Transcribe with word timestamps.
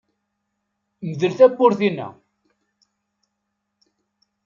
Mdel 1.09 1.33
tawwurt-inna. 1.37 2.07